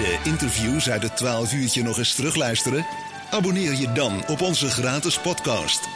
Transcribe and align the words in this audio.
de 0.00 0.20
interviews 0.24 0.90
uit 0.90 1.02
het 1.02 1.16
12 1.16 1.54
uurtje 1.54 1.82
nog 1.82 1.98
eens 1.98 2.14
terugluisteren? 2.14 2.86
Abonneer 3.30 3.74
je 3.74 3.92
dan 3.92 4.12
op 4.28 4.40
onze 4.40 4.68
gratis 4.68 5.18
podcast. 5.18 5.88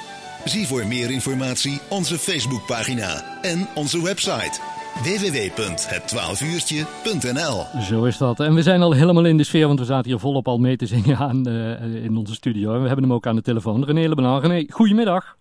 Zie 0.45 0.67
voor 0.67 0.87
meer 0.87 1.11
informatie 1.11 1.81
onze 1.89 2.19
Facebookpagina 2.19 3.41
en 3.43 3.69
onze 3.75 4.03
website 4.03 4.61
www.het12uurtje.nl 5.03 7.83
Zo 7.83 8.05
is 8.05 8.19
dat. 8.19 8.41
En 8.41 8.55
we 8.55 8.63
zijn 8.63 8.83
al 8.83 8.93
helemaal 8.93 9.25
in 9.25 9.37
de 9.37 9.45
sfeer, 9.45 9.67
want 9.67 9.79
we 9.79 9.85
zaten 9.85 10.11
hier 10.11 10.19
volop 10.19 10.49
al 10.49 10.59
mee 10.59 10.77
te 10.77 10.87
zingen 10.87 11.17
aan, 11.17 11.49
uh, 11.49 12.05
in 12.05 12.17
onze 12.17 12.35
studio. 12.35 12.75
En 12.75 12.81
we 12.81 12.87
hebben 12.87 13.05
hem 13.05 13.13
ook 13.13 13.27
aan 13.27 13.37
de 13.37 13.43
telefoon. 13.43 13.85
René 13.85 14.09
Lebanon. 14.09 14.41
René, 14.41 14.65
goedemiddag. 14.69 15.37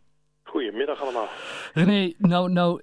Goedemiddag 0.73 1.03
allemaal. 1.03 1.27
René, 1.73 2.13
nou, 2.17 2.51
nou 2.51 2.79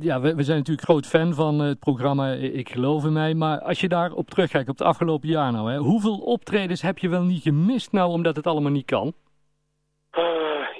ja, 0.00 0.20
we, 0.20 0.34
we, 0.34 0.42
zijn 0.42 0.58
natuurlijk 0.58 0.86
groot 0.88 1.06
fan 1.06 1.34
van 1.34 1.58
het 1.58 1.78
programma 1.78 2.32
Ik 2.32 2.68
Geloof 2.68 3.04
in 3.04 3.12
Mij. 3.12 3.34
Maar 3.34 3.60
als 3.60 3.80
je 3.80 3.88
daarop 3.88 4.30
terugkijkt, 4.30 4.68
op 4.68 4.78
het 4.78 4.86
afgelopen 4.86 5.28
jaar 5.28 5.52
nou, 5.52 5.70
hè, 5.70 5.78
hoeveel 5.78 6.18
optredens 6.18 6.82
heb 6.82 6.98
je 6.98 7.08
wel 7.08 7.22
niet 7.22 7.42
gemist 7.42 7.92
nou, 7.92 8.10
omdat 8.10 8.36
het 8.36 8.46
allemaal 8.46 8.72
niet 8.72 8.86
kan? 8.86 9.14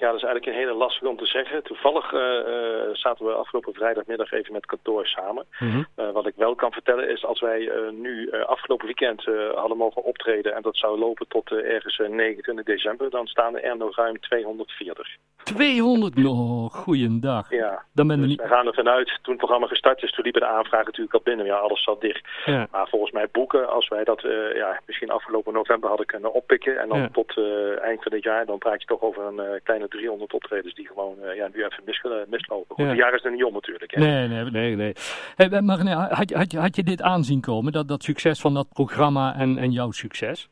ja, 0.01 0.07
dat 0.07 0.17
is 0.17 0.23
eigenlijk 0.23 0.47
een 0.47 0.63
hele 0.63 0.75
lastige 0.75 1.09
om 1.09 1.17
te 1.17 1.27
zeggen. 1.27 1.63
Toevallig 1.63 2.13
uh, 2.13 2.21
uh, 2.21 2.89
zaten 2.93 3.27
we 3.27 3.33
afgelopen 3.33 3.75
vrijdagmiddag 3.75 4.33
even 4.33 4.53
met 4.53 4.67
kantoor 4.67 5.07
samen. 5.07 5.47
Mm 5.59 5.71
-hmm. 5.71 6.13
wat 6.13 6.27
ik 6.27 6.35
wel 6.37 6.55
kan 6.55 6.73
vertellen 6.73 7.09
is, 7.11 7.25
als 7.25 7.41
wij 7.41 7.71
nu 7.93 8.31
afgelopen 8.31 8.87
weekend 8.87 9.25
hadden 9.55 9.77
mogen 9.77 10.05
optreden... 10.05 10.55
en 10.55 10.63
dat 10.63 10.77
zou 10.77 10.99
lopen 10.99 11.29
tot 11.29 11.51
ergens 11.51 11.99
29 12.09 12.65
december... 12.65 13.11
dan 13.11 13.27
staan 13.27 13.59
er 13.59 13.77
nog 13.77 13.97
ruim 13.97 14.21
240. 14.21 15.17
200? 15.55 16.25
Oh, 16.27 16.71
goeiedag. 16.71 17.51
Ja, 17.51 17.83
dan 17.93 18.07
ben 18.07 18.19
dus 18.21 18.29
niet... 18.29 18.41
we 18.43 18.49
gaan 18.49 18.67
er 18.67 18.75
vanuit. 18.75 19.07
Toen 19.07 19.19
het 19.33 19.37
programma 19.37 19.67
gestart 19.67 20.03
is, 20.03 20.13
toen 20.13 20.25
liepen 20.25 20.41
de 20.41 20.47
aanvragen 20.47 20.87
natuurlijk 20.87 21.15
al 21.15 21.21
binnen. 21.25 21.47
Ja, 21.47 21.57
alles 21.57 21.83
zat 21.83 22.01
dicht. 22.01 22.29
Ja. 22.45 22.69
Maar 22.71 22.89
volgens 22.89 23.13
mij 23.13 23.29
boeken, 23.33 23.69
als 23.71 23.89
wij 23.89 24.05
dat 24.05 24.21
ja, 24.55 24.81
misschien 24.87 25.11
afgelopen 25.11 25.53
november 25.53 25.89
hadden 25.89 26.07
kunnen 26.07 26.33
oppikken... 26.35 26.79
en 26.81 26.89
dan 26.89 26.99
Ja. 26.99 27.09
tot 27.13 27.37
eind 27.83 28.03
van 28.03 28.13
dit 28.13 28.23
jaar, 28.23 28.47
dan 28.47 28.59
praat 28.59 28.81
je 28.81 28.87
toch 28.87 29.01
over 29.01 29.23
een 29.25 29.61
kleine 29.63 29.89
300 29.89 30.33
optredens 30.33 30.75
die 30.75 30.87
gewoon 30.87 31.17
ja, 31.35 31.49
nu 31.55 31.65
even 31.65 31.83
mis, 31.85 32.03
mislopen. 32.29 32.75
Goed, 32.77 32.85
Ja. 32.85 32.91
een 32.91 32.97
jaar 32.97 33.15
is 33.15 33.25
er 33.25 33.31
niet 33.33 33.45
om 33.45 33.53
natuurlijk. 33.53 33.95
Hè. 33.95 34.01
Nee, 34.01 34.29
nee, 34.29 34.45
nee. 34.51 34.77
nee. 34.77 34.93
Hey, 35.37 35.61
maar 35.63 35.79
had, 36.15 36.29
je- 36.29 36.37
had, 36.37 36.53
had 36.53 36.77
je 36.77 36.83
dit 36.83 37.03
aanzien 37.03 37.41
komen, 37.41 37.73
dat, 37.73 37.89
dat 37.89 38.03
succes 38.03 38.41
van 38.41 38.55
dat 38.55 38.69
programma 38.73 39.35
en, 39.35 39.59
en 39.59 39.71
jouw 39.73 39.91
succes? 39.91 40.49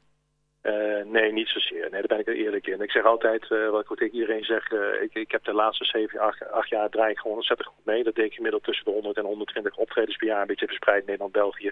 Uh, 0.67 1.05
nee, 1.05 1.33
niet 1.33 1.49
zozeer. 1.49 1.81
Nee, 1.81 1.91
daar 1.91 2.07
ben 2.07 2.19
ik 2.19 2.27
er 2.27 2.35
eerlijk 2.35 2.67
in. 2.67 2.81
Ik 2.81 2.91
zeg 2.91 3.05
altijd, 3.05 3.51
uh, 3.51 3.71
wat 3.71 3.81
ik 3.81 3.91
ook 3.91 3.97
tegen 3.97 4.15
iedereen 4.15 4.45
zeg, 4.45 4.71
uh, 4.71 5.03
ik, 5.03 5.15
ik 5.15 5.31
heb 5.31 5.45
de 5.45 5.53
laatste 5.53 5.85
7, 5.85 6.21
8, 6.21 6.51
8 6.51 6.69
jaar 6.69 6.89
draai 6.89 7.11
ik 7.11 7.19
gewoon 7.19 7.37
ontzettend 7.37 7.69
goed 7.69 7.85
mee. 7.85 8.05
Dat 8.05 8.15
deed 8.15 8.25
ik 8.25 8.35
gemiddeld 8.35 8.65
tussen 8.65 8.85
de 8.85 8.91
100 8.91 9.17
en 9.17 9.25
120 9.25 9.77
optredens 9.77 10.17
per 10.17 10.27
jaar, 10.27 10.41
een 10.41 10.47
beetje 10.47 10.67
verspreid 10.67 11.01
in 11.01 11.07
Nederland, 11.07 11.33
België 11.33 11.71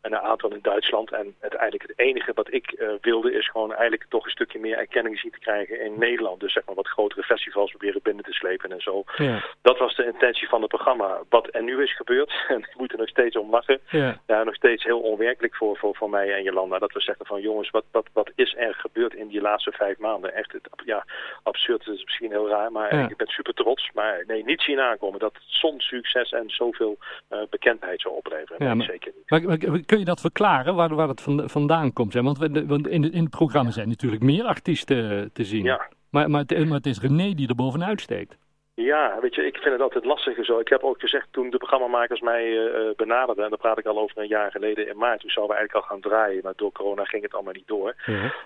en 0.00 0.12
een 0.12 0.18
aantal 0.18 0.50
in 0.50 0.58
Duitsland. 0.62 1.12
En 1.12 1.34
het, 1.40 1.54
eigenlijk 1.54 1.90
het 1.90 1.98
enige 1.98 2.32
wat 2.34 2.52
ik 2.52 2.96
wilde 3.00 3.32
is 3.32 3.50
gewoon 3.50 3.72
eigenlijk 3.72 4.04
toch 4.08 4.24
een 4.24 4.30
stukje 4.30 4.58
meer 4.58 4.76
erkenning 4.76 5.18
zien 5.18 5.30
te 5.30 5.38
krijgen 5.38 5.80
in 5.80 5.98
Nederland. 5.98 6.40
Dus 6.40 6.52
zeg 6.52 6.64
maar 6.66 6.74
wat 6.74 6.88
grotere 6.88 7.22
festivals 7.22 7.70
proberen 7.70 8.00
binnen 8.02 8.24
te 8.24 8.32
slepen 8.32 8.72
en 8.72 8.80
zo. 8.80 9.04
Ja. 9.16 9.44
Dat 9.62 9.78
was 9.78 9.96
de 9.96 10.04
intentie 10.04 10.48
van 10.48 10.60
het 10.60 10.70
programma. 10.70 11.20
Wat 11.28 11.48
er 11.50 11.62
nu 11.62 11.82
is 11.82 11.96
gebeurd, 11.96 12.32
en 12.48 12.58
ik 12.58 12.74
moet 12.76 12.92
er 12.92 12.98
nog 12.98 13.08
steeds 13.08 13.36
om 13.36 13.50
lachen, 13.50 13.80
Ja. 13.90 14.20
ja, 14.26 14.44
nog 14.44 14.54
steeds 14.54 14.84
heel 14.84 15.00
onwerkelijk 15.00 15.56
voor, 15.56 15.76
voor, 15.76 15.96
voor 15.96 16.10
mij 16.10 16.34
en 16.34 16.42
Jolanda. 16.42 16.78
Dat 16.78 16.92
we 16.92 17.00
zeggen 17.00 17.26
van 17.26 17.40
jongens, 17.40 17.70
wat, 17.70 17.84
wat, 17.90 18.08
wat 18.12 18.21
is 18.34 18.54
er 18.56 18.74
gebeurd 18.74 19.14
in 19.14 19.28
die 19.28 19.40
laatste 19.40 19.72
vijf 19.72 19.98
maanden? 19.98 20.34
Echt, 20.34 20.52
het, 20.52 20.68
ja, 20.84 21.04
absurd, 21.42 21.86
is 21.88 22.04
misschien 22.04 22.30
heel 22.30 22.48
raar, 22.48 22.72
maar 22.72 22.96
Ja. 22.96 23.08
ik 23.08 23.16
ben 23.16 23.26
super 23.26 23.54
trots. 23.54 23.90
Maar 23.94 24.24
nee, 24.26 24.44
niet 24.44 24.60
zien 24.62 24.80
aankomen 24.80 25.18
dat 25.18 25.34
zo'n 25.46 25.80
succes 25.80 26.30
en 26.32 26.50
zoveel 26.50 26.98
uh, 27.32 27.38
bekendheid 27.50 28.00
zou 28.00 28.14
opleveren. 28.14 28.66
Ja, 28.66 28.74
maar- 28.74 28.86
zeker 28.86 29.12
niet. 29.16 29.30
Maar, 29.30 29.42
maar 29.42 29.80
kun 29.86 29.98
je 29.98 30.04
dat 30.04 30.20
verklaren, 30.20 30.74
waar, 30.74 30.94
waar 30.94 31.08
het 31.08 31.20
van- 31.20 31.48
vandaan 31.50 31.92
komt? 31.92 32.12
Hè? 32.12 32.22
Want, 32.22 32.38
we- 32.38 32.66
want 32.66 32.88
in, 32.88 33.02
het- 33.02 33.12
in 33.12 33.20
het 33.22 33.30
programma 33.30 33.70
zijn 33.70 33.88
natuurlijk 33.88 34.22
meer 34.22 34.44
artiesten 34.44 35.30
te 35.32 35.44
zien. 35.44 35.64
Ja. 35.64 35.88
Maar, 36.10 36.30
maar, 36.30 36.40
het, 36.46 36.64
maar 36.66 36.76
het 36.76 36.86
is 36.86 37.00
René 37.00 37.34
die 37.34 37.48
er 37.48 37.54
bovenuit 37.54 38.00
steekt. 38.00 38.36
Ja, 38.82 39.18
weet 39.20 39.34
je, 39.34 39.46
ik 39.46 39.56
vind 39.56 39.72
het 39.72 39.80
altijd 39.82 40.04
lastiger 40.04 40.44
zo. 40.44 40.58
Ik 40.58 40.68
heb 40.68 40.82
ook 40.82 41.00
gezegd 41.00 41.26
toen 41.30 41.50
de 41.50 41.56
programmamakers 41.56 42.20
mij 42.20 42.46
uh, 42.46 42.94
benaderden, 42.96 43.44
en 43.44 43.50
daar 43.50 43.58
praat 43.58 43.78
ik 43.78 43.86
al 43.86 43.98
over 43.98 44.18
een 44.18 44.26
jaar 44.26 44.50
geleden 44.50 44.88
in 44.88 44.96
maart, 44.96 45.20
toen 45.20 45.30
zouden 45.30 45.54
we 45.56 45.60
eigenlijk 45.60 45.74
al 45.90 45.96
gaan 45.96 46.10
draaien, 46.10 46.40
maar 46.42 46.52
door 46.56 46.72
corona 46.72 47.04
ging 47.04 47.22
het 47.22 47.34
allemaal 47.34 47.52
niet 47.52 47.66
door. 47.66 47.94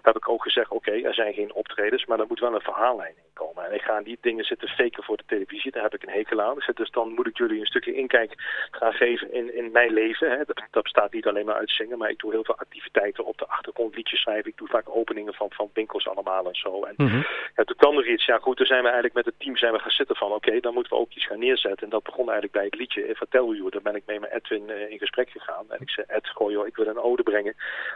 Heb 0.03 0.17
ik 0.17 0.29
ook 0.29 0.43
gezegd, 0.43 0.71
oké, 0.71 0.91
er 0.91 1.15
zijn 1.15 1.33
geen 1.35 1.53
optredens, 1.55 2.05
maar 2.07 2.21
er 2.21 2.27
moet 2.29 2.41
wel 2.41 2.55
een 2.55 2.61
verhaallijn 2.61 3.15
in 3.17 3.25
komen. 3.35 3.65
En 3.65 3.75
ik 3.75 3.83
ga 3.83 4.01
niet 4.01 4.23
dingen 4.23 4.45
zitten 4.45 4.69
faken 4.69 5.03
voor 5.05 5.17
de 5.17 5.23
televisie, 5.27 5.71
daar 5.73 5.83
heb 5.83 5.95
ik 5.95 6.03
een 6.03 6.13
hekel 6.13 6.41
aan. 6.41 6.59
Dus 6.75 6.91
dan 6.91 7.13
moet 7.15 7.27
ik 7.27 7.37
jullie 7.37 7.61
een 7.61 7.67
stukje 7.67 7.95
inkijk 7.95 8.33
gaan 8.71 8.93
geven 8.93 9.33
in, 9.33 9.55
in 9.55 9.71
mijn 9.73 9.93
leven. 9.93 10.31
Hè. 10.31 10.37
Dat, 10.45 10.63
dat 10.71 10.83
bestaat 10.83 11.13
niet 11.13 11.27
alleen 11.27 11.47
maar 11.47 11.55
uit 11.55 11.71
zingen, 11.71 11.99
maar 11.99 12.11
ik 12.11 12.19
doe 12.19 12.33
heel 12.33 12.45
veel 12.45 12.59
activiteiten 12.59 13.25
op 13.25 13.39
de 13.39 13.47
achtergrond, 13.49 13.95
liedjes 13.97 14.21
schrijven. 14.21 14.51
Ik 14.51 14.57
doe 14.57 14.69
vaak 14.69 14.89
openingen 14.89 15.35
van, 15.35 15.49
van 15.51 15.71
winkels 15.73 16.09
allemaal 16.09 16.47
en 16.47 16.55
zo. 16.55 16.83
En 16.85 16.95
Mhm. 16.97 17.17
ja, 17.57 17.65
toen 17.65 17.77
kwam 17.77 17.99
er 17.99 18.09
iets. 18.09 18.25
Ja 18.25 18.39
goed, 18.39 18.57
toen 18.57 18.67
zijn 18.67 18.79
we 18.83 18.85
eigenlijk 18.87 19.15
met 19.15 19.25
het 19.25 19.35
team 19.39 19.57
zijn 19.57 19.73
we 19.73 19.79
gaan 19.79 19.91
zitten 19.91 20.17
van 20.17 20.26
oké, 20.33 20.61
dan 20.61 20.75
moeten 20.75 20.93
we 20.93 20.99
ook 20.99 21.13
iets 21.13 21.27
gaan 21.27 21.39
neerzetten. 21.39 21.83
En 21.85 21.91
dat 21.91 22.03
begon 22.03 22.25
eigenlijk 22.25 22.53
bij 22.53 22.65
het 22.65 22.75
liedje 22.75 23.03
eh, 23.05 23.15
Vertel 23.17 23.55
u. 23.55 23.69
Daar 23.71 23.83
ben 23.83 23.95
ik 23.95 24.03
mee 24.07 24.21
met 24.21 24.31
Edwin 24.31 24.69
uh, 24.69 24.91
in 24.91 24.99
gesprek 24.99 25.31
gegaan. 25.31 25.65
En 25.69 25.81
ik 25.81 25.91
zei, 25.91 26.07
Ed, 26.09 26.29
goh 26.29 26.51
joh, 26.51 26.67
ik 26.67 26.77
wil 26.77 26.87
een 26.87 26.99
ode 27.01 27.23
brengen 27.23 27.55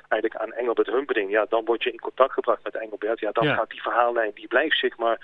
eigenlijk 0.09 0.43
aan 0.43 0.53
Engelbert 0.53 0.87
Humperdinck. 0.87 1.31
Ja, 1.31 1.47
dan 1.49 1.65
word 1.65 1.83
je 1.83 1.93
in 1.93 2.01
contact 2.01 2.33
gebracht 2.33 2.65
met 2.65 2.75
Engelbert. 2.77 3.21
Ja, 3.21 3.31
dan 3.33 3.45
Ja. 3.45 3.55
gaat 3.55 3.71
die 3.71 3.83
verhaallijn, 3.83 4.31
die 4.35 4.49
blijft 4.49 4.79
zich 4.79 4.97
maar, 4.97 5.19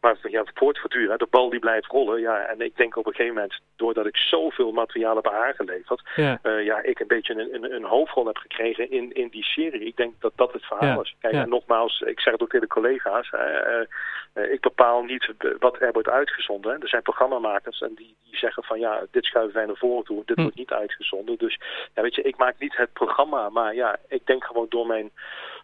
maar 0.00 0.16
ja, 0.22 0.44
voortverduren. 0.54 1.18
De 1.18 1.26
bal 1.30 1.50
die 1.50 1.58
blijft 1.58 1.86
rollen. 1.86 2.20
Ja, 2.20 2.44
en 2.44 2.60
ik 2.60 2.76
denk 2.76 2.96
op 2.96 3.06
een 3.06 3.14
gegeven 3.14 3.34
moment, 3.34 3.60
doordat 3.76 4.06
ik 4.06 4.16
zoveel 4.16 4.72
materiaal 4.72 5.16
heb 5.16 5.28
aangeleverd, 5.28 6.02
Ja. 6.16 6.38
uh, 6.42 6.64
ja, 6.64 6.82
ik 6.82 7.00
een 7.00 7.06
beetje 7.06 7.34
een, 7.34 7.54
een, 7.54 7.74
een 7.74 7.84
hoofdrol 7.84 8.26
heb 8.26 8.36
gekregen 8.36 8.90
in, 8.90 9.12
in 9.12 9.28
die 9.28 9.44
serie. 9.44 9.86
Ik 9.86 9.96
denk 9.96 10.14
dat 10.20 10.32
dat 10.36 10.52
het 10.52 10.64
verhaal 10.64 10.94
Ja. 10.94 11.00
is. 11.00 11.16
Kijk, 11.20 11.34
en 11.34 11.48
nogmaals, 11.48 12.00
ik 12.00 12.20
zeg 12.20 12.32
het 12.32 12.42
ook 12.42 12.50
tegen 12.50 12.66
de 12.68 12.74
collega's. 12.74 13.30
Uh, 13.34 13.40
uh, 13.40 13.86
ik 14.34 14.60
bepaal 14.60 15.02
niet 15.02 15.32
wat 15.58 15.80
er 15.80 15.92
wordt 15.92 16.08
uitgezonden. 16.08 16.80
Er 16.80 16.88
zijn 16.88 17.02
programmamakers 17.02 17.80
en 17.80 17.92
die, 17.94 18.16
die 18.24 18.36
zeggen 18.38 18.62
van 18.64 18.78
ja, 18.78 19.06
dit 19.10 19.24
schuiven 19.24 19.54
wij 19.54 19.66
naar 19.66 19.76
voren 19.76 20.04
toe, 20.04 20.22
dit 20.24 20.36
Hm. 20.36 20.42
wordt 20.42 20.56
niet 20.56 20.70
uitgezonden. 20.72 21.38
Dus 21.38 21.60
ja, 21.94 22.02
weet 22.02 22.14
je, 22.14 22.22
ik 22.22 22.36
maak 22.36 22.54
niet 22.58 22.76
het 22.76 22.92
programma, 22.92 23.48
maar 23.48 23.74
ja, 23.74 23.96
ik 24.08 24.26
denk 24.26 24.44
gewoon 24.44 24.66
door 24.68 24.86
mijn 24.86 25.10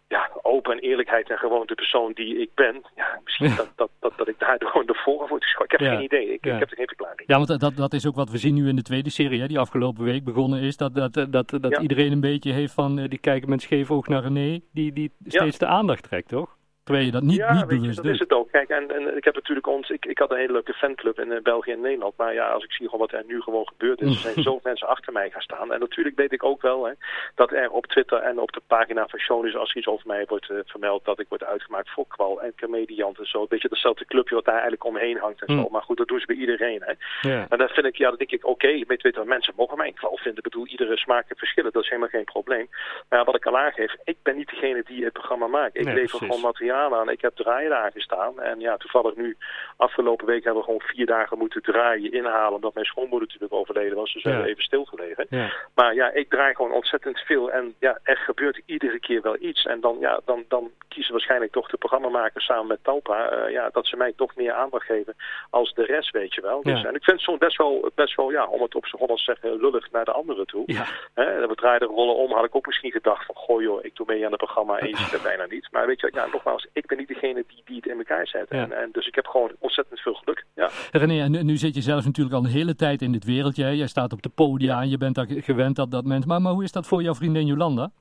ja, 0.07 0.29
open 0.41 0.71
en 0.73 0.79
eerlijkheid 0.79 1.29
en 1.29 1.37
gewoon 1.37 1.65
de 1.67 1.75
persoon 1.75 2.11
die 2.13 2.37
ik 2.37 2.49
ben, 2.55 2.81
ja, 2.95 3.19
misschien 3.23 3.47
Ja. 3.49 3.55
Dat, 3.55 3.69
dat, 3.75 3.89
dat, 3.99 4.13
dat 4.17 4.27
ik 4.27 4.39
daar 4.39 4.57
gewoon 4.65 4.85
naar 4.85 5.01
voren 5.03 5.27
word 5.27 5.43
geschoten. 5.43 5.65
Ik 5.65 5.79
heb 5.79 5.89
Ja. 5.89 5.95
geen 5.95 6.03
idee, 6.05 6.33
ik, 6.33 6.45
Ja. 6.45 6.53
ik 6.53 6.59
heb 6.59 6.69
er 6.69 6.75
geen 6.77 6.87
verklaring. 6.87 7.23
Ja, 7.25 7.35
want 7.37 7.59
dat, 7.59 7.75
dat 7.75 7.93
is 7.93 8.07
ook 8.07 8.15
wat 8.15 8.29
we 8.29 8.37
zien 8.37 8.53
nu 8.53 8.67
in 8.67 8.75
de 8.75 8.81
tweede 8.81 9.09
serie, 9.09 9.41
hè, 9.41 9.47
die 9.47 9.59
afgelopen 9.59 10.03
week 10.03 10.23
begonnen 10.23 10.61
is. 10.61 10.77
Dat, 10.77 10.95
dat, 10.95 11.13
dat, 11.29 11.57
dat 11.61 11.77
iedereen 11.81 12.11
een 12.11 12.19
beetje 12.19 12.51
heeft 12.51 12.73
van, 12.73 12.99
eh, 12.99 13.09
die 13.09 13.19
kijken 13.19 13.49
met 13.49 13.61
scheef 13.61 13.91
oog 13.91 14.07
naar 14.07 14.21
René, 14.21 14.59
die, 14.73 14.93
die 14.93 15.11
steeds 15.25 15.57
de 15.57 15.65
aandacht 15.65 16.03
trekt, 16.03 16.27
toch? 16.29 16.57
Terwijl 16.89 17.07
je 17.07 17.13
dat 17.19 17.23
niet, 17.23 17.35
ja, 17.35 17.51
niet 17.51 17.59
je, 17.59 17.65
bewust 17.65 17.95
dat 17.95 18.03
doet. 18.05 18.13
is 18.13 18.19
het 18.19 18.33
ook. 18.33 18.51
Kijk, 18.51 18.69
en, 18.69 18.95
en 18.95 19.17
ik 19.17 19.23
heb 19.23 19.35
natuurlijk 19.35 19.67
ons, 19.67 19.89
ik, 19.89 20.05
ik 20.05 20.17
had 20.17 20.31
een 20.31 20.37
hele 20.37 20.51
leuke 20.53 20.73
fanclub 20.73 21.19
in 21.19 21.31
uh, 21.31 21.41
België 21.41 21.71
en 21.71 21.81
Nederland. 21.81 22.13
Maar 22.17 22.33
ja, 22.33 22.47
als 22.49 22.63
ik 22.63 22.71
zie 22.71 22.85
gewoon 22.85 22.99
wat 22.99 23.11
er 23.11 23.23
nu 23.27 23.41
gewoon 23.41 23.67
gebeurd 23.67 24.01
is, 24.01 24.07
er 24.07 24.21
zijn 24.21 24.43
zoveel 24.43 24.59
mensen 24.63 24.87
achter 24.87 25.13
mij 25.13 25.29
gaan 25.29 25.41
staan. 25.41 25.73
En 25.73 25.79
natuurlijk 25.79 26.15
weet 26.15 26.31
ik 26.31 26.43
ook 26.43 26.61
wel 26.61 26.85
hè, 26.85 26.93
dat 27.35 27.51
er 27.51 27.69
op 27.69 27.85
Twitter 27.85 28.17
en 28.17 28.39
op 28.39 28.51
de 28.51 28.61
pagina 28.67 29.07
van 29.07 29.19
Shownieuws, 29.19 29.55
als 29.55 29.69
er 29.71 29.77
iets 29.77 29.87
over 29.87 30.07
mij 30.07 30.25
wordt 30.27 30.49
uh, 30.49 30.57
vermeld, 30.65 31.05
dat 31.05 31.19
ik 31.19 31.25
word 31.29 31.43
uitgemaakt 31.43 31.89
voor 31.89 32.07
kwal 32.07 32.41
en 32.41 32.53
comediant 32.59 33.19
en 33.19 33.25
zo. 33.25 33.41
Een 33.41 33.45
beetje 33.49 33.69
datzelfde 33.69 34.05
clubje 34.05 34.35
wat 34.35 34.45
daar 34.45 34.53
eigenlijk 34.53 34.85
omheen 34.85 35.17
hangt 35.17 35.41
en 35.45 35.53
Mm. 35.55 35.61
zo. 35.63 35.69
Maar 35.69 35.81
goed, 35.81 35.97
dat 35.97 36.07
doen 36.07 36.19
ze 36.19 36.25
bij 36.25 36.35
iedereen. 36.35 36.81
Hè. 36.85 36.93
Ja. 37.29 37.45
En 37.49 37.57
dan 37.57 37.67
vind 37.67 37.85
ik, 37.85 37.95
ja, 37.95 38.07
dan 38.07 38.17
denk 38.17 38.31
ik, 38.31 38.45
oké, 38.45 38.65
okay, 38.65 38.83
met 38.87 38.99
Twitter, 38.99 39.25
mensen 39.25 39.53
mogen 39.57 39.77
mij 39.77 39.91
kwal 39.91 40.17
vinden. 40.17 40.43
Ik 40.43 40.49
bedoel, 40.51 40.67
iedere 40.67 40.97
smaak 40.97 41.25
heeft 41.27 41.39
verschillen, 41.39 41.71
dat 41.71 41.83
is 41.83 41.89
helemaal 41.89 42.09
geen 42.09 42.23
probleem. 42.23 42.67
Maar 43.09 43.19
ja, 43.19 43.25
wat 43.25 43.35
ik 43.35 43.45
al 43.45 43.57
aangeef, 43.57 43.95
ik 44.03 44.17
ben 44.23 44.35
niet 44.35 44.49
degene 44.49 44.83
die 44.85 45.03
het 45.03 45.13
programma 45.13 45.47
maakt. 45.47 45.77
Ik 45.77 45.85
Nee, 45.85 45.93
lever 45.95 46.19
gewoon 46.19 46.41
materiaal 46.41 46.77
aan. 46.79 47.09
Ik 47.09 47.21
heb 47.21 47.35
draaien 47.35 47.69
daar 47.69 47.91
gestaan. 47.91 48.39
En 48.41 48.59
ja, 48.59 48.77
toevallig 48.77 49.15
nu, 49.15 49.37
afgelopen 49.77 50.25
week 50.25 50.43
hebben 50.43 50.61
we 50.61 50.67
gewoon 50.67 50.81
vier 50.93 51.05
dagen 51.05 51.37
moeten 51.37 51.61
draaien, 51.61 52.11
inhalen, 52.11 52.53
omdat 52.53 52.73
mijn 52.73 52.85
schoonmoeder 52.85 53.27
natuurlijk 53.27 53.53
overleden 53.53 53.97
was. 53.97 54.13
Dus 54.13 54.23
we 54.23 54.29
Ja. 54.29 54.35
hebben 54.35 54.51
even 54.53 54.63
stilgelegen. 54.63 55.25
Ja. 55.29 55.51
Maar 55.75 55.93
ja, 55.93 56.11
ik 56.11 56.29
draai 56.29 56.55
gewoon 56.55 56.71
ontzettend 56.71 57.19
veel. 57.19 57.51
En 57.51 57.75
ja, 57.79 57.99
er 58.03 58.17
gebeurt 58.17 58.61
iedere 58.65 58.99
keer 58.99 59.21
wel 59.21 59.35
iets. 59.39 59.65
En 59.65 59.79
dan, 59.81 59.97
ja, 59.99 60.19
dan, 60.25 60.43
dan 60.47 60.71
kiezen 60.87 61.11
waarschijnlijk 61.11 61.51
toch 61.51 61.69
de 61.69 61.77
programmamakers 61.77 62.45
samen 62.45 62.67
met 62.67 62.83
Talpa, 62.83 63.33
uh, 63.45 63.51
ja, 63.51 63.69
dat 63.71 63.87
ze 63.87 63.97
mij 63.97 64.13
toch 64.15 64.35
meer 64.35 64.53
aandacht 64.53 64.85
geven 64.85 65.15
als 65.49 65.73
de 65.73 65.83
rest, 65.85 66.11
weet 66.11 66.33
je 66.33 66.41
wel. 66.41 66.61
Dus, 66.61 66.81
Ja. 66.81 66.87
En 66.87 66.95
ik 66.95 67.03
vind 67.03 67.17
het 67.17 67.25
soms 67.25 67.37
best 67.39 67.57
wel, 67.57 67.91
best 67.95 68.15
wel, 68.15 68.31
ja, 68.31 68.45
om 68.45 68.61
het 68.61 68.75
op 68.75 68.85
z'n 68.85 68.97
Hollands 68.97 69.23
zeggen, 69.23 69.59
lullig 69.59 69.91
naar 69.91 70.05
de 70.05 70.11
anderen 70.11 70.45
toe. 70.45 70.63
Ja. 70.65 70.85
We 71.15 71.55
draaiden 71.55 71.87
de 71.87 71.93
rollen 71.93 72.15
om, 72.15 72.31
had 72.31 72.45
ik 72.45 72.55
ook 72.55 72.65
misschien 72.65 72.91
gedacht 72.91 73.25
van, 73.25 73.35
goh 73.35 73.61
joh, 73.61 73.83
ik 73.85 73.95
doe 73.95 74.05
mee 74.09 74.23
aan 74.25 74.31
het 74.31 74.37
programma 74.43 74.77
en 74.77 74.87
je 74.87 74.97
ziet 74.97 75.11
het 75.11 75.21
bijna 75.21 75.45
niet. 75.45 75.67
Maar 75.71 75.87
weet 75.87 75.99
je, 76.01 76.09
ja, 76.13 76.25
nogmaals, 76.31 76.67
ik 76.73 76.87
ben 76.87 76.97
niet 76.97 77.07
degene 77.07 77.43
die, 77.47 77.61
die 77.65 77.75
het 77.75 77.85
in 77.85 77.97
elkaar 77.97 78.27
zet. 78.27 78.45
Ja. 78.49 78.63
En, 78.63 78.71
en, 78.71 78.89
dus 78.91 79.07
ik 79.07 79.15
heb 79.15 79.27
gewoon 79.27 79.51
ontzettend 79.59 79.99
veel 79.99 80.13
geluk. 80.13 80.45
Ja. 80.55 80.69
René, 80.91 81.21
en 81.23 81.31
nu, 81.31 81.43
nu 81.43 81.57
zit 81.57 81.75
je 81.75 81.81
zelf 81.81 82.05
natuurlijk 82.05 82.35
al 82.35 82.43
een 82.43 82.51
hele 82.51 82.75
tijd 82.75 83.01
in 83.01 83.11
dit 83.11 83.25
wereldje. 83.25 83.63
hè. 83.63 83.69
Jij 83.69 83.87
staat 83.87 84.13
op 84.13 84.21
de 84.21 84.29
podia 84.29 84.81
en 84.81 84.89
je 84.89 84.97
bent 84.97 85.15
daar 85.15 85.27
gewend 85.29 85.75
dat 85.75 85.91
dat 85.91 86.05
mensen... 86.05 86.27
Maar, 86.27 86.41
maar 86.41 86.53
hoe 86.53 86.63
is 86.63 86.71
dat 86.71 86.87
voor 86.87 87.01
jouw 87.01 87.15
vriendin 87.15 87.45
Jolanda? 87.45 87.91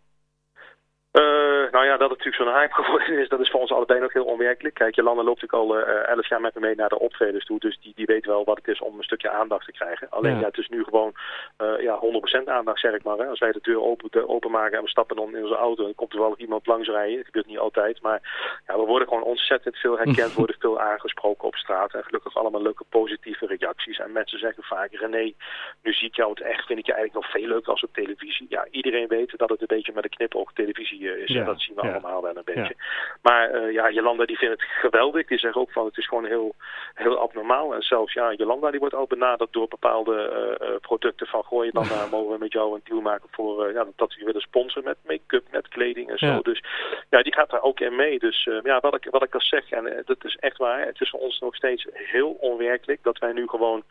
Uh, 1.12 1.57
Nou 1.78 1.90
ja, 1.90 1.96
dat 1.96 2.10
het 2.10 2.18
natuurlijk 2.18 2.44
zo'n 2.44 2.60
hype 2.60 2.74
geworden 2.82 3.18
is, 3.18 3.28
dat 3.28 3.40
is 3.40 3.50
voor 3.50 3.60
ons 3.60 3.72
allebei 3.72 4.00
nog 4.00 4.12
heel 4.12 4.24
onwerkelijk. 4.24 4.74
Kijk, 4.74 4.94
Jolanda 4.94 5.22
loopt 5.22 5.40
natuurlijk 5.40 5.70
al 5.70 5.78
uh, 5.78 6.08
elf 6.08 6.28
jaar 6.28 6.40
met 6.40 6.54
me 6.54 6.60
mee 6.60 6.74
naar 6.74 6.88
de 6.88 6.98
optredens 6.98 7.44
toe, 7.44 7.58
dus 7.58 7.78
die, 7.80 7.92
die 7.96 8.06
weet 8.06 8.26
wel 8.26 8.44
wat 8.44 8.56
het 8.56 8.68
is 8.68 8.80
om 8.80 8.96
een 8.96 9.04
stukje 9.04 9.30
aandacht 9.30 9.64
te 9.64 9.72
krijgen. 9.72 10.10
Alleen 10.10 10.38
ja, 10.38 10.46
het 10.46 10.58
is 10.58 10.68
nu 10.68 10.84
gewoon 10.84 11.12
uh, 11.58 11.80
ja, 11.80 12.00
100% 12.42 12.44
aandacht, 12.44 12.80
zeg 12.80 12.92
ik 12.92 13.02
maar. 13.02 13.18
Hè. 13.18 13.26
Als 13.26 13.38
wij 13.38 13.52
de 13.52 13.58
deur 13.62 13.82
open, 13.82 14.08
de, 14.10 14.28
openmaken 14.28 14.76
en 14.76 14.82
we 14.82 14.88
stappen 14.88 15.16
dan 15.16 15.36
in 15.36 15.42
onze 15.42 15.56
auto, 15.56 15.82
dan 15.82 15.94
komt 15.94 16.12
er 16.12 16.18
wel 16.18 16.36
iemand 16.36 16.66
langs 16.66 16.88
rijden. 16.88 17.16
Dat 17.16 17.24
gebeurt 17.24 17.46
niet 17.46 17.58
altijd, 17.58 18.02
maar 18.02 18.20
ja, 18.66 18.78
we 18.78 18.84
worden 18.84 19.08
gewoon 19.08 19.22
ontzettend 19.22 19.76
veel 19.76 19.96
herkend, 19.96 20.34
worden 20.42 20.56
veel 20.58 20.80
aangesproken 20.80 21.48
op 21.48 21.54
straat. 21.54 21.94
En 21.94 22.04
gelukkig 22.04 22.36
allemaal 22.36 22.62
leuke 22.62 22.84
positieve 22.88 23.46
reacties. 23.46 23.98
En 23.98 24.12
mensen 24.12 24.38
zeggen 24.38 24.62
vaak, 24.62 24.92
René, 24.92 25.32
nu 25.82 25.92
zie 25.92 26.08
ik 26.08 26.16
jou 26.16 26.30
het 26.30 26.40
echt, 26.40 26.66
vind 26.66 26.78
ik 26.78 26.86
je 26.86 26.92
eigenlijk 26.92 27.24
nog 27.24 27.32
veel 27.32 27.48
leuker 27.48 27.72
als 27.72 27.82
op 27.82 27.92
televisie. 27.92 28.46
Ja, 28.48 28.66
iedereen 28.70 29.08
weet 29.08 29.32
dat 29.36 29.48
het 29.48 29.60
een 29.60 29.66
beetje 29.76 29.92
met 29.94 30.04
een 30.04 30.10
knipoog 30.10 30.52
televisie 30.52 31.16
is. 31.16 31.32
Ja. 31.32 31.40
En 31.40 31.46
dat 31.46 31.67
zien 31.68 31.76
we 31.76 31.92
allemaal 31.92 32.22
wel 32.22 32.36
een 32.36 32.42
beetje. 32.54 32.76
Maar 33.22 33.54
uh, 33.54 33.72
ja, 33.72 33.90
Jolanda 33.90 34.24
die 34.24 34.38
vindt 34.38 34.60
het 34.60 34.70
geweldig. 34.70 35.26
Die 35.26 35.38
zegt 35.38 35.54
ook 35.54 35.70
van 35.70 35.84
het 35.84 35.96
is 35.96 36.08
gewoon 36.08 36.24
heel, 36.24 36.54
heel 36.94 37.18
abnormaal. 37.18 37.74
En 37.74 37.82
zelfs 37.82 38.12
ja, 38.12 38.32
Jolanda 38.32 38.70
die 38.70 38.80
wordt 38.80 38.94
al 38.94 39.06
benaderd 39.06 39.52
door 39.52 39.68
bepaalde 39.68 40.16
uh, 40.60 40.68
producten 40.80 41.26
van 41.26 41.44
gooi 41.44 41.66
je 41.66 41.72
dan 41.72 42.08
mogen 42.10 42.32
we 42.32 42.38
met 42.38 42.52
jou 42.52 42.74
een 42.74 42.80
deal 42.84 43.00
maken 43.00 43.28
voor 43.30 43.72
ja, 43.72 43.86
dat 43.96 44.14
we 44.14 44.24
willen 44.24 44.40
sponsoren 44.40 44.88
met 44.88 44.96
make-up, 45.06 45.44
met 45.50 45.68
kleding 45.68 46.10
en 46.10 46.18
zo. 46.18 46.40
Dus 46.42 46.62
ja, 47.10 47.22
die 47.22 47.34
gaat 47.34 47.50
daar 47.50 47.62
ook 47.62 47.80
in 47.80 47.96
mee. 47.96 48.18
Dus 48.18 48.48
ja, 48.62 48.80
wat 48.80 48.94
ik, 48.94 49.06
wat 49.10 49.22
ik 49.22 49.34
al 49.34 49.40
zeg, 49.40 49.70
en 49.70 50.02
dat 50.04 50.24
is 50.24 50.36
echt 50.36 50.56
waar, 50.56 50.86
het 50.86 51.00
is 51.00 51.10
voor 51.10 51.20
ons 51.20 51.40
nog 51.40 51.54
steeds 51.54 51.86
heel 51.92 52.30
onwerkelijk 52.40 53.02
dat 53.02 53.18
wij 53.18 53.32
nu 53.32 53.48
gewoon 53.48 53.82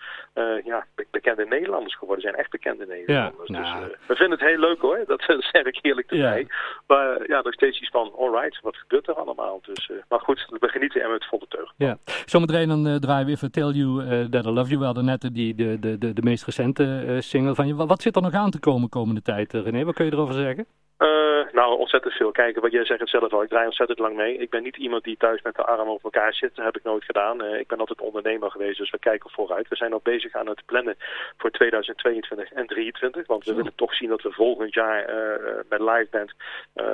ja, 0.64 0.86
bekende 1.12 1.46
Nederlanders 1.46 1.96
geworden 1.96 2.22
zijn. 2.22 2.36
Echt 2.36 2.52
bekende 2.52 2.86
Nederlanders. 2.86 3.50
Ja, 3.50 3.60
nou. 3.60 3.88
dus, 3.88 3.98
we 4.08 4.16
vinden 4.16 4.40
het 4.40 4.48
heel 4.48 4.60
leuk 4.60 4.82
hoor, 4.82 5.04
dat 5.18 5.22
zeg 5.22 5.64
ik 5.64 5.80
eerlijk 5.82 6.12
erbij. 6.12 6.48
Maar 6.88 7.28
ja, 7.28 7.42
nog 7.42 7.54
steeds 7.54 7.67
van, 7.92 8.14
alright, 8.18 8.60
wat 8.62 8.75
gebeurt 8.78 9.08
er 9.08 9.14
allemaal? 9.14 9.60
Dus, 9.62 9.90
uh, 9.90 9.98
maar 10.10 10.19
goed, 10.19 10.46
we 10.60 10.68
genieten 10.68 11.02
er 11.02 11.10
met 11.10 11.25
volle 11.25 11.46
teug. 11.48 11.74
Ja, 11.78 11.98
zometeen 12.25 12.68
dan 12.68 12.88
uh, 12.88 12.96
draaien 12.96 13.25
we 13.25 13.31
even 13.31 13.52
Tell 13.52 13.72
You 13.72 14.04
uh, 14.04 14.25
That 14.25 14.46
I 14.46 14.50
Love 14.50 14.69
You. 14.69 14.80
Wel 14.80 15.04
net 15.04 15.30
die, 15.34 15.56
de, 15.56 15.80
de, 15.80 15.98
de, 15.98 16.14
de 16.14 16.22
meest 16.22 16.46
recente 16.46 17.18
single 17.19 17.56
van 17.56 17.68
je. 17.68 17.75
Wat 17.75 18.02
zit 18.02 18.16
er 18.16 18.22
nog 18.22 18.34
aan 18.34 18.52
te 18.52 18.60
komen 18.60 18.90
komende 18.90 19.22
tijd, 19.22 19.54
René? 19.54 19.84
Wat 19.84 19.96
kun 19.96 20.06
je 20.06 20.12
erover 20.12 20.34
zeggen? 20.34 20.66
Uh, 20.98 21.52
nou, 21.52 21.78
ontzettend 21.78 22.14
veel. 22.14 22.32
Kijken, 22.32 22.62
wat 22.62 22.72
jij 22.72 22.86
zegt 22.86 23.00
het 23.00 23.10
zelf 23.10 23.34
al. 23.34 23.44
Ik 23.44 23.50
draai 23.50 23.66
ontzettend 23.66 24.00
lang 24.00 24.16
mee. 24.16 24.38
Ik 24.38 24.50
ben 24.50 24.64
niet 24.64 24.78
iemand 24.78 25.04
die 25.04 25.18
thuis 25.18 25.42
met 25.42 25.56
de 25.56 25.66
armen 25.66 25.88
over 25.88 26.04
elkaar 26.04 26.34
zit. 26.34 26.56
Dat 26.56 26.66
heb 26.66 26.78
ik 26.78 26.84
nooit 26.84 27.04
gedaan. 27.04 27.44
Uh, 27.44 27.60
ik 27.60 27.68
ben 27.68 27.80
altijd 27.80 28.02
ondernemer 28.02 28.52
geweest, 28.52 28.78
dus 28.78 28.90
we 28.90 29.00
kijken 29.00 29.30
vooruit. 29.30 29.68
We 29.68 29.76
zijn 29.76 29.94
al 29.94 30.00
bezig 30.04 30.34
aan 30.34 30.48
het 30.48 30.62
plannen 30.66 30.96
voor 31.38 31.52
2022 31.52 32.46
en 32.46 32.66
2023. 32.68 33.28
Want 33.28 33.46
we 33.46 33.54
willen 33.54 33.76
toch 33.76 33.96
zien 33.96 34.10
dat 34.10 34.22
we 34.22 34.32
volgend 34.32 34.74
jaar 34.74 35.10
uh, 35.10 35.56
met 35.70 35.80
live 35.80 36.08
band 36.12 36.34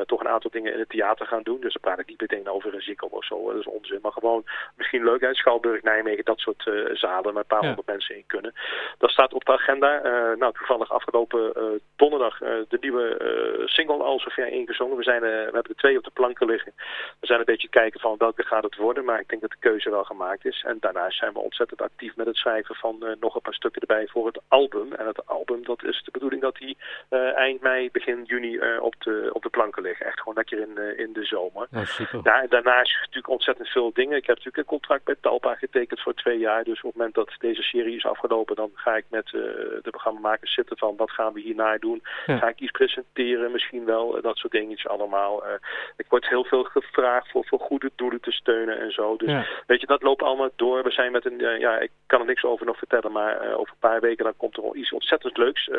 toch 0.05 0.19
een 0.19 0.27
aantal 0.27 0.51
dingen 0.51 0.73
in 0.73 0.79
het 0.79 0.89
theater 0.89 1.25
gaan 1.25 1.43
doen. 1.43 1.61
Dus 1.61 1.73
dan 1.73 1.81
praat 1.81 1.99
ik 1.99 2.07
niet 2.07 2.21
meteen 2.21 2.49
over 2.49 2.73
een 2.73 2.81
ziekel 2.81 3.07
of 3.07 3.25
zo. 3.25 3.47
Dat 3.47 3.59
is 3.59 3.67
onzin. 3.67 3.99
Maar 4.01 4.11
gewoon 4.11 4.43
misschien 4.77 5.03
leuk 5.03 5.23
uit. 5.23 5.35
Schouwburg, 5.35 5.81
Nijmegen, 5.81 6.25
dat 6.25 6.39
soort 6.39 6.71
zalen 6.93 7.33
met 7.33 7.43
een 7.43 7.47
paar 7.47 7.61
ja. 7.61 7.67
honderd 7.67 7.87
mensen 7.87 8.15
in 8.15 8.23
kunnen. 8.27 8.53
Dat 8.97 9.09
staat 9.09 9.33
op 9.33 9.45
de 9.45 9.51
agenda. 9.51 10.01
nou, 10.35 10.53
toevallig 10.53 10.91
afgelopen 10.91 11.53
donderdag 11.95 12.37
de 12.39 12.77
nieuwe 12.79 13.17
single 13.65 13.92
al 14.01 14.19
zover 14.19 14.47
ingezongen. 14.47 14.97
We, 14.97 15.03
zijn, 15.03 15.23
uh, 15.23 15.29
we 15.29 15.51
hebben 15.53 15.63
er 15.63 15.75
twee 15.75 15.97
op 15.97 16.03
de 16.03 16.11
planken 16.13 16.47
liggen. 16.47 16.73
We 17.19 17.25
zijn 17.25 17.39
een 17.39 17.45
beetje 17.45 17.69
kijken 17.69 17.99
van 17.99 18.15
welke 18.17 18.43
gaat 18.43 18.63
het 18.63 18.75
worden. 18.75 19.05
Maar 19.05 19.19
ik 19.19 19.29
denk 19.29 19.41
dat 19.41 19.51
de 19.51 19.57
keuze 19.59 19.89
wel 19.89 20.03
gemaakt 20.03 20.45
is. 20.45 20.63
En 20.67 20.77
daarnaast 20.79 21.17
zijn 21.17 21.33
we 21.33 21.39
ontzettend 21.39 21.81
actief 21.81 22.15
met 22.15 22.25
het 22.25 22.35
schrijven 22.35 22.75
van 22.75 22.97
uh, 22.99 23.09
nog 23.19 23.35
een 23.35 23.41
paar 23.41 23.53
stukken 23.53 23.81
erbij 23.81 24.07
voor 24.07 24.25
het 24.25 24.41
album. 24.47 24.93
En 24.93 25.07
het 25.07 25.27
album, 25.27 25.63
dat 25.63 25.83
is 25.83 26.01
de 26.03 26.11
bedoeling 26.11 26.41
dat 26.41 26.55
die 26.55 26.77
uh, 27.09 27.35
eind 27.35 27.61
mei, 27.61 27.91
begin 27.91 28.23
juni 28.23 28.59
op, 28.79 28.95
de, 28.99 29.29
op 29.33 29.43
de 29.43 29.49
planken 29.49 29.81
liggen. 29.81 30.05
Echt 30.05 30.19
gewoon 30.19 30.35
lekker 30.35 30.59
in, 30.59 30.97
in 30.97 31.13
de 31.13 31.25
zomer. 31.25 31.67
Ja, 31.71 31.85
super. 31.85 32.21
En 32.25 32.49
daarnaast 32.49 32.97
natuurlijk 32.99 33.29
ontzettend 33.29 33.67
veel 33.67 33.93
dingen. 33.93 34.17
Ik 34.17 34.25
heb 34.25 34.35
natuurlijk 34.35 34.57
een 34.57 34.77
contract 34.77 35.07
met 35.07 35.21
Talpa 35.21 35.55
getekend 35.55 36.01
voor 36.01 36.13
twee 36.13 36.37
jaar. 36.37 36.63
Dus 36.63 36.77
op 36.77 36.83
het 36.83 36.95
moment 36.95 37.15
dat 37.15 37.35
deze 37.39 37.61
serie 37.61 37.95
is 37.95 38.05
afgelopen, 38.05 38.55
dan 38.55 38.71
ga 38.73 38.95
ik 38.95 39.05
met 39.09 39.27
de 39.27 39.89
programmamakers 39.89 40.53
zitten 40.53 40.77
van 40.77 40.95
wat 40.95 41.11
gaan 41.11 41.33
we 41.33 41.39
hierna 41.39 41.77
doen. 41.77 42.03
Ja. 42.25 42.37
Ga 42.37 42.47
ik 42.47 42.59
iets 42.59 42.71
presenteren, 42.71 43.51
misschien 43.51 43.82
wel, 43.85 44.21
dat 44.21 44.37
soort 44.37 44.53
dingetjes 44.53 44.87
allemaal. 44.87 45.45
Uh, 45.45 45.51
ik 45.97 46.05
word 46.09 46.29
heel 46.29 46.43
veel 46.43 46.63
gevraagd 46.63 47.31
voor, 47.31 47.45
voor 47.45 47.59
goede 47.59 47.91
doelen 47.95 48.19
te 48.19 48.31
steunen 48.31 48.79
en 48.79 48.91
zo. 48.91 49.15
Dus 49.17 49.31
ja. 49.31 49.45
weet 49.67 49.81
je, 49.81 49.87
dat 49.87 50.01
loopt 50.01 50.21
allemaal 50.21 50.49
door. 50.55 50.83
We 50.83 50.91
zijn 50.91 51.11
met 51.11 51.25
een, 51.25 51.41
uh, 51.41 51.59
ja, 51.59 51.79
ik 51.79 51.91
kan 52.13 52.21
er 52.21 52.33
niks 52.33 52.43
over 52.43 52.65
nog 52.65 52.77
vertellen, 52.77 53.11
maar 53.11 53.45
uh, 53.45 53.59
over 53.59 53.73
een 53.73 53.89
paar 53.89 54.01
weken 54.01 54.23
dan 54.23 54.37
komt 54.37 54.57
er 54.57 54.63
wel 54.63 54.75
iets 54.75 54.93
ontzettend 54.93 55.37
leuks 55.37 55.69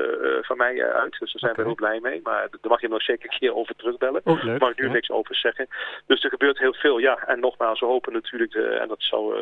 van 0.40 0.56
mij 0.56 0.92
uit. 0.92 1.16
Dus 1.18 1.32
daar 1.32 1.40
zijn 1.40 1.52
okay. 1.52 1.64
we 1.64 1.70
heel 1.70 1.82
blij 1.82 2.00
mee. 2.00 2.20
Maar 2.22 2.48
daar 2.50 2.70
mag 2.70 2.80
je 2.80 2.88
nog 2.88 3.02
zeker 3.02 3.32
een 3.32 3.38
keer 3.38 3.54
over 3.54 3.74
terugbellen. 3.76 4.20
Oh, 4.24 4.42
leuk, 4.42 4.60
mag 4.60 4.70
ik 4.70 4.78
nu 4.78 4.86
ja. 4.86 4.92
niks 4.92 5.10
over 5.10 5.36
zeggen. 5.36 5.68
Dus 6.06 6.24
er 6.24 6.30
gebeurt 6.30 6.58
heel 6.58 6.74
veel, 6.74 6.98
ja. 6.98 7.16
En 7.26 7.40
nogmaals, 7.40 7.80
we 7.80 7.86
hopen 7.86 8.12
natuurlijk, 8.12 8.52
de, 8.52 8.66
en 8.66 8.88
dat 8.88 9.02
zal, 9.02 9.34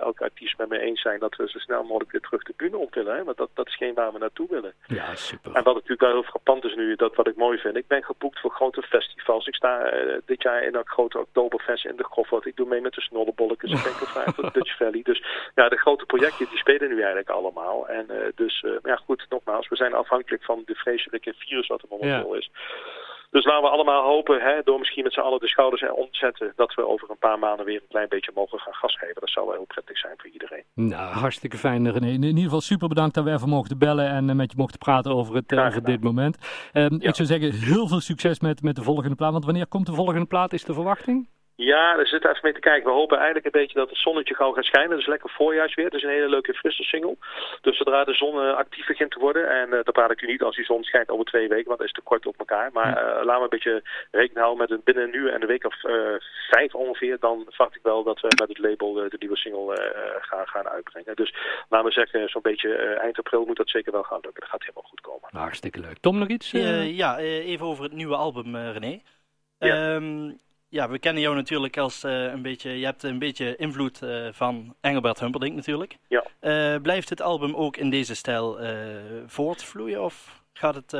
elke 0.00 0.22
artiest 0.22 0.58
met 0.58 0.68
me 0.68 0.78
eens 0.78 1.00
zijn, 1.00 1.18
dat 1.18 1.36
we 1.36 1.48
zo 1.48 1.58
snel 1.58 1.82
mogelijk 1.82 2.12
weer 2.12 2.20
terug 2.20 2.42
de 2.42 2.52
bühne 2.56 2.76
op 2.76 2.94
willen. 2.94 3.16
Hè? 3.16 3.24
Want 3.24 3.36
dat, 3.36 3.50
dat 3.54 3.66
is 3.66 3.76
geen 3.76 3.94
waar 3.94 4.12
we 4.12 4.18
naartoe 4.18 4.48
willen. 4.50 4.72
Ja, 4.86 5.14
super. 5.14 5.52
En 5.54 5.62
wat 5.62 5.74
natuurlijk 5.74 6.00
wel 6.00 6.12
heel 6.12 6.22
frappant 6.22 6.64
is 6.64 6.74
nu, 6.74 6.94
dat 6.96 7.14
wat 7.14 7.28
ik 7.28 7.36
mooi 7.36 7.58
vind. 7.58 7.76
Ik 7.76 7.86
ben 7.86 8.04
geboekt 8.04 8.40
voor 8.40 8.50
grote 8.50 8.82
festivals. 8.82 9.46
Ik 9.46 9.54
sta 9.54 9.94
uh, 9.94 10.16
dit 10.24 10.42
jaar 10.42 10.62
in 10.62 10.74
een 10.74 10.88
grote 10.88 11.18
Oktoberfest 11.18 11.84
in 11.86 11.96
de 11.96 12.04
Goffert. 12.04 12.46
Ik 12.46 12.56
doe 12.56 12.68
mee 12.68 12.80
met 12.80 12.94
de 12.94 13.00
snollebolletjes. 13.00 13.70
Ik 13.70 13.82
denk 13.82 13.96
gevraagd 13.96 14.34
voor 14.34 14.44
de 14.44 14.50
Dutch 14.58 14.76
Valley. 14.76 15.02
Dus 15.02 15.24
ja, 15.54 15.68
de 15.68 15.76
grote 15.76 16.04
projecten 16.04 16.31
die 16.38 16.58
spelen 16.58 16.88
nu 16.88 16.96
eigenlijk 16.96 17.30
allemaal. 17.30 17.88
En 17.88 18.06
uh, 18.10 18.16
dus, 18.34 18.62
uh, 18.62 18.72
ja 18.82 18.96
goed, 18.96 19.26
nogmaals, 19.28 19.68
we 19.68 19.76
zijn 19.76 19.94
afhankelijk 19.94 20.44
van 20.44 20.62
de 20.64 20.74
vreselijke 20.74 21.34
virus 21.38 21.66
wat 21.66 21.82
er 21.82 21.88
momenteel 21.90 22.32
Ja. 22.32 22.38
is. 22.38 22.50
Dus 23.30 23.44
laten 23.44 23.62
we 23.62 23.68
allemaal 23.68 24.02
hopen, 24.02 24.40
hè, 24.40 24.62
door 24.64 24.78
misschien 24.78 25.02
met 25.02 25.12
z'n 25.12 25.20
allen 25.20 25.40
de 25.40 25.48
schouders 25.48 25.82
eronder 25.82 26.10
te 26.10 26.18
zetten, 26.18 26.52
dat 26.56 26.74
we 26.74 26.86
over 26.86 27.10
een 27.10 27.18
paar 27.18 27.38
maanden 27.38 27.66
weer 27.66 27.80
een 27.80 27.88
klein 27.88 28.08
beetje 28.08 28.30
mogen 28.34 28.58
gaan 28.58 28.74
gas 28.74 28.98
geven. 28.98 29.20
Dat 29.20 29.30
zou 29.30 29.46
wel 29.46 29.54
heel 29.54 29.64
prettig 29.64 29.98
zijn 29.98 30.14
voor 30.16 30.30
iedereen. 30.30 30.62
Nou, 30.74 31.12
hartstikke 31.14 31.56
fijn 31.56 31.90
René. 31.92 32.06
In 32.06 32.22
ieder 32.22 32.42
geval 32.42 32.60
super 32.60 32.88
bedankt 32.88 33.14
dat 33.14 33.24
we 33.24 33.32
even 33.32 33.48
mochten 33.48 33.78
bellen 33.78 34.08
en 34.08 34.28
uh, 34.28 34.34
met 34.34 34.50
je 34.50 34.56
mochten 34.56 34.78
praten 34.78 35.12
over, 35.14 35.34
het, 35.34 35.56
over 35.58 35.84
dit 35.84 36.02
moment. 36.02 36.36
Um, 36.72 36.82
Ja. 36.82 37.08
Ik 37.08 37.14
zou 37.14 37.28
zeggen, 37.28 37.52
heel 37.52 37.88
veel 37.88 38.00
succes 38.00 38.40
met, 38.40 38.62
met 38.62 38.76
de 38.76 38.82
volgende 38.82 39.14
plaat. 39.16 39.32
Want 39.32 39.44
wanneer 39.44 39.66
komt 39.66 39.86
de 39.86 39.94
volgende 39.94 40.26
plaat, 40.26 40.52
is 40.52 40.64
de 40.64 40.74
verwachting? 40.74 41.28
Ja, 41.64 41.96
daar 41.96 42.06
zitten 42.06 42.30
we 42.30 42.36
even 42.36 42.48
mee 42.48 42.60
te 42.60 42.68
kijken. 42.68 42.84
We 42.84 43.00
hopen 43.00 43.16
eigenlijk 43.16 43.46
een 43.46 43.60
beetje 43.60 43.78
dat 43.78 43.88
het 43.88 43.98
zonnetje 43.98 44.34
gauw 44.34 44.52
gaat 44.52 44.64
schijnen. 44.64 44.90
Het 44.90 45.00
is 45.00 45.06
lekker 45.06 45.30
voorjaarsweer. 45.30 45.84
Het 45.84 45.94
is 45.94 46.02
een 46.02 46.16
hele 46.18 46.28
leuke 46.28 46.54
frisse 46.54 46.82
single. 46.82 47.16
Dus 47.60 47.76
zodra 47.76 48.04
de 48.04 48.14
zon 48.14 48.34
uh, 48.34 48.54
actief 48.54 48.86
begint 48.86 49.10
te 49.10 49.18
worden, 49.18 49.48
en 49.48 49.66
uh, 49.66 49.72
dan 49.72 49.92
praat 49.92 50.10
ik 50.10 50.22
u 50.22 50.26
niet 50.26 50.42
als 50.42 50.56
die 50.56 50.64
zon 50.64 50.84
schijnt 50.84 51.10
over 51.10 51.24
twee 51.24 51.48
weken, 51.48 51.66
want 51.66 51.78
dat 51.78 51.86
is 51.86 51.92
te 51.92 52.00
kort 52.00 52.26
op 52.26 52.38
elkaar. 52.38 52.70
Maar 52.72 52.88
uh, 52.88 53.24
laten 53.24 53.36
we 53.36 53.42
een 53.42 53.48
beetje 53.48 53.82
rekening 54.10 54.38
houden 54.38 54.58
met 54.58 54.70
een 54.70 54.80
binnen 54.84 55.10
nu 55.10 55.28
en 55.28 55.42
een 55.42 55.46
week 55.46 55.64
of 55.64 55.84
uh, 55.84 56.14
vijf 56.50 56.74
ongeveer. 56.74 57.16
Dan 57.20 57.44
verwacht 57.48 57.76
ik 57.76 57.82
wel 57.82 58.02
dat 58.02 58.20
we 58.20 58.28
met 58.40 58.48
het 58.48 58.58
label 58.58 59.04
uh, 59.04 59.10
de 59.10 59.16
nieuwe 59.18 59.36
single 59.36 59.78
uh, 59.78 60.14
gaan, 60.20 60.46
gaan 60.46 60.68
uitbrengen. 60.68 61.16
Dus 61.16 61.34
laten 61.68 61.86
we 61.86 61.92
zeggen, 61.92 62.28
zo'n 62.28 62.42
beetje 62.42 62.68
uh, 62.68 63.02
eind 63.02 63.18
april 63.18 63.44
moet 63.44 63.56
dat 63.56 63.70
zeker 63.70 63.92
wel 63.92 64.02
gaan 64.02 64.20
lukken. 64.22 64.40
Dat 64.40 64.50
gaat 64.50 64.60
helemaal 64.60 64.90
goed 64.90 65.00
komen. 65.00 65.28
Nou, 65.30 65.44
hartstikke 65.44 65.80
leuk. 65.80 65.98
Tom, 66.00 66.18
nog 66.18 66.28
iets? 66.28 66.52
Uh, 66.52 66.96
ja, 66.96 67.18
even 67.18 67.66
over 67.66 67.84
het 67.84 67.92
nieuwe 67.92 68.16
album, 68.16 68.56
René. 68.56 69.00
Ja. 69.58 69.94
Um, 69.94 70.38
ja, 70.72 70.88
we 70.88 70.98
kennen 70.98 71.22
jou 71.22 71.34
natuurlijk 71.34 71.76
als 71.76 72.04
uh, 72.04 72.24
een 72.24 72.42
beetje, 72.42 72.78
je 72.78 72.84
hebt 72.84 73.02
een 73.02 73.18
beetje 73.18 73.56
invloed 73.56 74.02
uh, 74.02 74.28
van 74.32 74.74
Engelbert 74.80 75.20
Humperdinck 75.20 75.54
natuurlijk. 75.54 75.96
Ja. 76.08 76.24
Uh, 76.40 76.80
blijft 76.82 77.08
het 77.08 77.20
album 77.20 77.54
ook 77.54 77.76
in 77.76 77.90
deze 77.90 78.14
stijl 78.14 78.58
voortvloeien 79.26 80.02
of 80.02 80.41
gaat 80.52 80.74
het... 80.74 80.92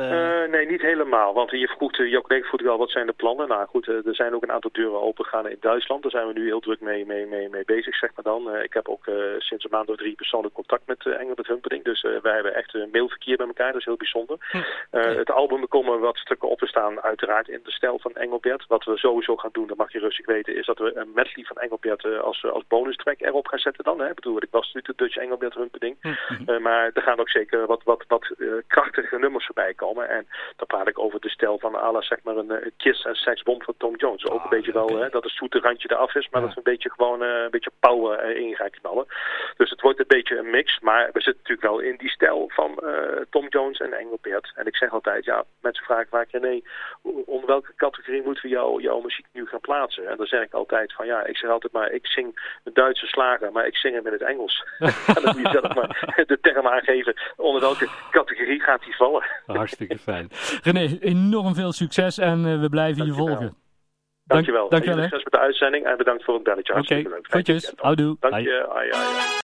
nee, 0.49 0.65
niet 0.65 0.81
helemaal, 0.81 1.33
want 1.33 1.51
je 1.51 1.67
vroeg, 1.67 1.99
ook 2.15 2.45
vroeg 2.45 2.61
wel 2.61 2.77
wat 2.77 2.89
zijn 2.89 3.05
de 3.05 3.13
plannen. 3.13 3.47
Nou 3.47 3.67
goed, 3.67 3.87
er 3.87 4.15
zijn 4.15 4.35
ook 4.35 4.43
een 4.43 4.51
aantal 4.51 4.69
deuren 4.73 5.01
opengegaan 5.01 5.49
in 5.49 5.57
Duitsland. 5.59 6.01
Daar 6.01 6.11
zijn 6.11 6.27
we 6.27 6.33
nu 6.33 6.45
heel 6.45 6.59
druk 6.59 6.81
mee, 6.81 7.05
mee, 7.05 7.25
mee, 7.25 7.49
mee 7.49 7.65
bezig, 7.65 7.95
zeg 7.95 8.09
maar 8.15 8.23
dan. 8.23 8.55
ik 8.55 8.73
heb 8.73 8.87
ook 8.87 9.05
sinds 9.37 9.63
een 9.63 9.69
maand 9.71 9.89
of 9.89 9.95
drie 9.95 10.15
persoonlijk 10.15 10.53
contact 10.53 10.87
met 10.87 11.05
Engelbert 11.05 11.47
Humperdinck. 11.47 11.85
Dus 11.85 12.01
wij 12.01 12.33
hebben 12.33 12.55
echt 12.55 12.73
een 12.73 12.89
mailverkeer 12.91 13.37
bij 13.37 13.47
elkaar, 13.47 13.71
dat 13.71 13.79
is 13.79 13.85
heel 13.85 13.97
bijzonder. 13.97 14.37
Hm. 14.51 14.97
Het 14.97 15.31
album, 15.31 15.67
komen 15.67 15.99
wat 15.99 16.17
stukken 16.17 16.49
op 16.49 16.59
te 16.59 16.67
staan, 16.67 17.01
uiteraard 17.01 17.47
in 17.47 17.59
de 17.63 17.71
stijl 17.71 17.99
van 17.99 18.15
Engelbert. 18.15 18.65
Wat 18.67 18.83
we 18.83 18.97
sowieso 18.97 19.35
gaan 19.35 19.49
doen, 19.53 19.67
dat 19.67 19.77
mag 19.77 19.91
je 19.91 19.99
rustig 19.99 20.25
weten, 20.25 20.55
is 20.55 20.65
dat 20.65 20.77
we 20.77 20.95
een 20.95 21.11
medley 21.13 21.45
van 21.45 21.57
Engelbert 21.57 22.03
uh, 22.03 22.19
als, 22.19 22.45
als 22.45 22.63
bonus 22.67 22.95
track 22.95 23.21
erop 23.21 23.47
gaan 23.47 23.59
zetten 23.59 23.83
dan. 23.83 23.99
Hè. 23.99 24.09
Ik 24.09 24.15
bedoel, 24.15 24.37
ik 24.37 24.51
was 24.51 24.73
nu 24.73 24.81
de 24.81 24.93
Dutch 24.95 25.17
Engelbert 25.17 25.53
Humperdinck. 25.53 25.97
Hm. 26.01 26.13
Uh, 26.47 26.59
maar 26.59 26.91
er 26.93 27.01
gaan 27.01 27.19
ook 27.19 27.29
zeker 27.29 27.65
wat, 27.65 27.83
wat, 27.83 28.03
wat 28.07 28.31
uh, 28.37 28.53
krachtige 28.67 29.19
nummers 29.19 29.42
voorbij 29.45 29.73
komen. 29.73 30.09
En 30.09 30.27
dan 30.55 30.67
praat 30.67 30.87
ik 30.87 30.99
over 30.99 31.19
de 31.19 31.29
stijl 31.29 31.59
van 31.59 31.77
ala, 31.77 32.01
zeg 32.01 32.19
maar 32.23 32.37
een, 32.37 32.49
een 32.49 32.73
Kiss 32.77 33.05
en 33.05 33.15
Sex-bomb 33.15 33.63
van 33.63 33.73
Tom 33.77 33.95
Jones. 33.95 34.25
Ook 34.25 34.37
Ah, 34.37 34.43
een 34.43 34.49
beetje 34.49 34.79
okay. 34.79 34.85
wel, 34.95 35.01
hè, 35.03 35.09
dat 35.09 35.23
het 35.23 35.31
zoete 35.31 35.59
randje 35.59 35.91
eraf 35.91 36.15
is, 36.15 36.29
maar 36.29 36.41
Ja. 36.41 36.47
dat 36.47 36.55
we 36.55 36.61
een 36.63 36.71
beetje 36.73 36.89
gewoon 36.91 37.21
een 37.21 37.49
beetje 37.51 37.71
power 37.79 38.35
in 38.35 38.55
gaan 38.55 38.69
knallen. 38.69 39.05
Dus 39.57 39.69
het 39.69 39.81
wordt 39.81 39.99
een 39.99 40.05
beetje 40.07 40.37
een 40.37 40.49
mix, 40.49 40.79
maar 40.79 41.05
we 41.13 41.21
zitten 41.21 41.35
natuurlijk 41.43 41.67
wel 41.67 41.79
in 41.79 41.95
die 41.97 42.09
stijl 42.09 42.49
van 42.53 42.83
Tom 43.29 43.47
Jones 43.47 43.79
en 43.79 43.93
Engelbert. 43.93 44.51
En 44.55 44.65
ik 44.65 44.75
zeg 44.75 44.91
altijd, 44.91 45.25
ja, 45.25 45.43
mensen 45.61 45.85
vragen 45.85 46.07
vaak, 46.09 46.31
nee, 46.31 46.63
onder 47.25 47.47
welke 47.47 47.73
categorie 47.75 48.21
moeten 48.23 48.43
we 48.43 48.49
jou, 48.49 48.81
jouw 48.81 48.99
muziek 49.01 49.25
nu 49.31 49.45
gaan 49.45 49.59
plaatsen? 49.59 50.07
En 50.07 50.17
dan 50.17 50.25
zeg 50.25 50.41
ik 50.41 50.53
altijd 50.53 50.93
van 50.93 51.05
ja, 51.05 51.23
ik 51.25 51.37
zeg 51.37 51.49
altijd 51.49 51.73
maar, 51.73 51.91
ik 51.91 52.07
zing 52.07 52.57
een 52.63 52.73
Duitse 52.73 53.05
slager, 53.07 53.51
maar 53.51 53.65
ik 53.67 53.75
zing 53.77 53.95
hem 53.95 54.05
in 54.07 54.13
het 54.13 54.21
Engels. 54.21 54.63
en 55.15 55.21
dan 55.23 55.23
moet 55.37 55.51
je 55.51 55.59
zelf 55.61 55.73
maar 55.75 56.13
de 56.27 56.39
term 56.41 56.67
aangeven 56.67 57.13
onder 57.35 57.61
welke 57.61 57.89
categorie 58.11 58.61
gaat 58.61 58.83
die 58.83 58.95
vallen. 58.95 59.23
Hartstikke 59.45 59.97
fijn. 59.97 60.29
René, 60.63 60.97
enorm 60.99 61.55
veel 61.55 61.71
succes 61.71 62.17
en 62.17 62.45
uh, 62.45 62.59
we 62.59 62.69
blijven 62.69 63.05
je 63.05 63.13
volgen. 63.13 63.55
Dankjewel. 64.25 64.69
Dankjewel. 64.69 65.01
Succes 65.01 65.23
met 65.23 65.33
de 65.33 65.39
uitzending 65.39 65.85
en 65.85 65.97
bedankt 65.97 66.23
voor 66.23 66.33
het 66.33 66.43
belletje. 66.43 66.73
Oké, 66.73 67.03
goedjes. 67.23 67.63
weekend. 67.63 67.73
Houdoe. 67.79 68.17
Dank 68.19 68.35
je. 68.35 69.41